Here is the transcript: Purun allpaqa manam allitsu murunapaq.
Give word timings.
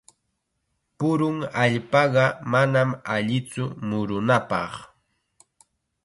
Purun 0.97 1.37
allpaqa 1.63 2.25
manam 2.51 2.89
allitsu 3.15 3.63
murunapaq. 3.87 4.73